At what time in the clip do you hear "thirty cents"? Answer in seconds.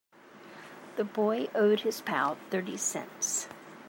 2.49-3.47